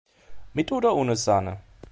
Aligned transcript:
Mit 0.53 0.71
oder 0.71 0.95
ohne 0.95 1.15
Sahne? 1.15 1.59